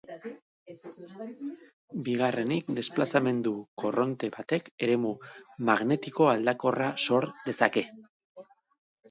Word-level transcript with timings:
Bigarrenik, 2.07 2.71
desplazamendu 2.79 3.53
korronte 3.83 4.31
batek 4.39 4.73
eremu 4.89 5.13
magnetiko 5.71 6.29
aldakorra 6.35 6.91
sor 7.07 7.31
dezake. 7.47 7.87